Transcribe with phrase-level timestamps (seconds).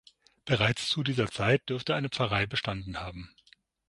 [0.45, 3.29] Bereits zu dieser Zeit dürfte eine Pfarrei bestanden haben.